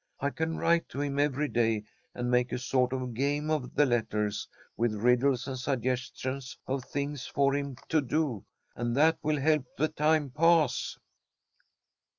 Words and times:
I 0.19 0.31
can 0.31 0.57
write 0.57 0.89
to 0.89 0.99
him 1.01 1.19
every 1.19 1.47
day, 1.47 1.83
and 2.15 2.31
make 2.31 2.51
a 2.51 2.57
sort 2.57 2.91
of 2.91 3.13
game 3.13 3.51
of 3.51 3.75
the 3.75 3.85
letters 3.85 4.47
with 4.75 4.95
riddles 4.95 5.47
and 5.47 5.59
suggestions 5.59 6.57
of 6.65 6.83
things 6.85 7.27
for 7.27 7.53
him 7.55 7.75
to 7.89 8.01
do, 8.01 8.43
and 8.75 8.97
that 8.97 9.19
will 9.21 9.39
help 9.39 9.67
the 9.77 9.89
time 9.89 10.31
pass." 10.31 10.97